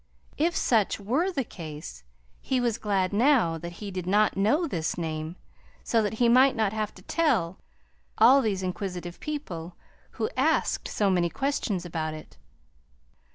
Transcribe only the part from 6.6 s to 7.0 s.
have